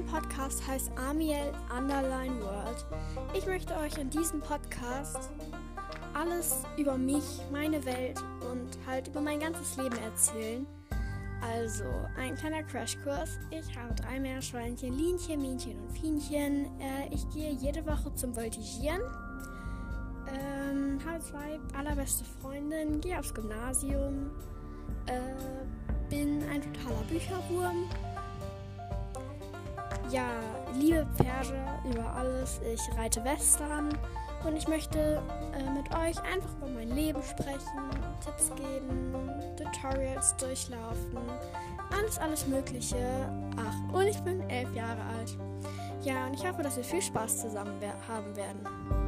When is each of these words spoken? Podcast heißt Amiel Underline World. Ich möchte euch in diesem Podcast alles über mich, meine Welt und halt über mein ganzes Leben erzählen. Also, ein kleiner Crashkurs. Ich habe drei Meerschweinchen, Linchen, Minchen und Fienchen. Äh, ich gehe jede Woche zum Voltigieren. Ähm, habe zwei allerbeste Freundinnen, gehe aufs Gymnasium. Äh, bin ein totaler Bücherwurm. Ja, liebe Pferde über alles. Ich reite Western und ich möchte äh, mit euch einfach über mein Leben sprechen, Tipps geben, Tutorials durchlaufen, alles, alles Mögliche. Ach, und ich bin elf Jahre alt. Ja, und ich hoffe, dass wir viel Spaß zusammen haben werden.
Podcast 0.00 0.66
heißt 0.66 0.90
Amiel 0.96 1.52
Underline 1.74 2.40
World. 2.40 2.86
Ich 3.34 3.46
möchte 3.46 3.74
euch 3.76 3.96
in 3.98 4.10
diesem 4.10 4.40
Podcast 4.40 5.30
alles 6.14 6.64
über 6.76 6.98
mich, 6.98 7.24
meine 7.50 7.84
Welt 7.84 8.22
und 8.50 8.70
halt 8.86 9.08
über 9.08 9.20
mein 9.20 9.40
ganzes 9.40 9.76
Leben 9.76 9.96
erzählen. 9.98 10.66
Also, 11.40 11.84
ein 12.16 12.34
kleiner 12.36 12.62
Crashkurs. 12.62 13.38
Ich 13.50 13.76
habe 13.76 13.94
drei 13.94 14.20
Meerschweinchen, 14.20 14.96
Linchen, 14.96 15.40
Minchen 15.40 15.78
und 15.78 15.90
Fienchen. 15.92 16.66
Äh, 16.80 17.08
ich 17.10 17.28
gehe 17.30 17.50
jede 17.52 17.84
Woche 17.86 18.14
zum 18.14 18.34
Voltigieren. 18.36 19.00
Ähm, 20.28 20.98
habe 21.04 21.20
zwei 21.20 21.58
allerbeste 21.76 22.24
Freundinnen, 22.40 23.00
gehe 23.00 23.18
aufs 23.18 23.34
Gymnasium. 23.34 24.30
Äh, 25.06 25.64
bin 26.08 26.42
ein 26.48 26.62
totaler 26.62 27.02
Bücherwurm. 27.08 27.88
Ja, 30.12 30.28
liebe 30.74 31.06
Pferde 31.16 31.56
über 31.90 32.04
alles. 32.14 32.60
Ich 32.70 32.98
reite 32.98 33.24
Western 33.24 33.88
und 34.46 34.56
ich 34.56 34.68
möchte 34.68 35.22
äh, 35.54 35.70
mit 35.70 35.90
euch 35.90 36.22
einfach 36.30 36.54
über 36.58 36.68
mein 36.68 36.90
Leben 36.90 37.22
sprechen, 37.22 37.88
Tipps 38.22 38.50
geben, 38.54 39.14
Tutorials 39.56 40.36
durchlaufen, 40.36 41.18
alles, 41.96 42.18
alles 42.18 42.46
Mögliche. 42.46 42.98
Ach, 43.56 43.94
und 43.94 44.06
ich 44.06 44.18
bin 44.20 44.42
elf 44.50 44.74
Jahre 44.74 45.00
alt. 45.18 45.34
Ja, 46.02 46.26
und 46.26 46.34
ich 46.34 46.46
hoffe, 46.46 46.62
dass 46.62 46.76
wir 46.76 46.84
viel 46.84 47.00
Spaß 47.00 47.40
zusammen 47.40 47.80
haben 48.06 48.36
werden. 48.36 49.01